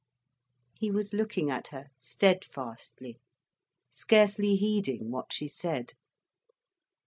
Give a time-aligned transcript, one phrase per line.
[0.79, 3.19] He was looking at her steadfastly,
[3.91, 5.93] scarcely heeding what she said.